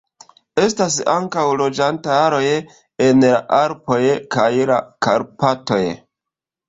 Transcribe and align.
Estas 0.61 0.95
ankaŭ 1.15 1.43
loĝantaroj 1.59 2.41
en 3.09 3.21
la 3.27 3.43
Alpoj 3.61 4.01
kaj 4.37 4.49
la 4.71 4.81
Karpatoj. 5.09 5.83